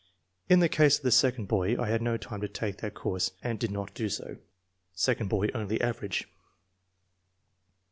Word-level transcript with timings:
In 0.49 0.61
the 0.61 0.67
case 0.67 0.97
of 0.97 1.03
the 1.03 1.11
second 1.11 1.45
boy, 1.47 1.79
I 1.79 1.87
had 1.87 2.01
no 2.01 2.17
time 2.17 2.41
to 2.41 2.47
take 2.47 2.77
that 2.77 2.95
course 2.95 3.33
and 3.43 3.59
did 3.59 3.69
not 3.69 3.93
do 3.93 4.09
so." 4.09 4.37
(Second 4.95 5.29
boy 5.29 5.49
only 5.53 5.79
average.) 5.79 6.27